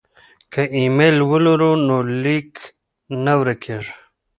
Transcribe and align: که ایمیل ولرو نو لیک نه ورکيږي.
که 0.51 0.61
ایمیل 0.77 1.17
ولرو 1.31 1.71
نو 1.87 1.97
لیک 2.23 2.51
نه 3.23 3.33
ورکيږي. 3.39 3.93